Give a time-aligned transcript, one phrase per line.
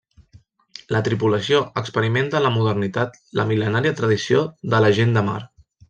[0.95, 4.43] La tripulació experimenta en la modernitat la mil·lenària tradició
[4.75, 5.41] de la gent de mar.